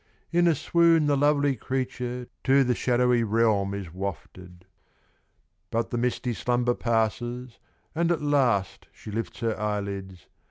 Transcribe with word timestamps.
In 0.31 0.47
a 0.47 0.55
swoon 0.55 1.05
the 1.05 1.15
lovely 1.15 1.55
creature 1.55 2.25
To 2.45 2.63
the 2.63 2.73
shadowy 2.73 3.23
realm 3.23 3.75
is 3.75 3.93
wafted. 3.93 4.65
But 5.69 5.91
the 5.91 5.97
misty 5.99 6.33
slumber 6.33 6.73
passes, 6.73 7.59
And 7.93 8.11
at 8.11 8.19
last 8.23 8.87
she 8.91 9.11
lifts 9.11 9.41
her 9.41 9.55
eyelids. 9.59 10.25